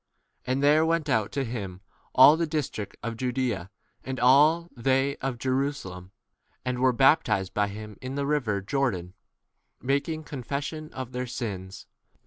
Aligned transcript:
And 0.47 0.63
there 0.63 0.83
went 0.83 1.09
out 1.09 1.31
to 1.33 1.45
him 1.45 1.81
all 2.15 2.35
the 2.35 2.47
district 2.47 2.97
of 3.03 3.15
Judaea, 3.17 3.69
and 4.03 4.19
all 4.19 4.63
c 4.63 4.69
they 4.81 5.15
of 5.17 5.37
Jerusalem, 5.37 6.11
and 6.65 6.79
were 6.79 6.91
baptized 6.91 7.53
by 7.53 7.67
him 7.67 7.97
in 8.01 8.15
the 8.15 8.25
river 8.25 8.61
Jordan, 8.61 9.13
making 9.79 10.23
confession 10.23 10.91
of 10.91 11.11
their 11.11 11.27
6 11.27 11.35
sins. 11.37 11.85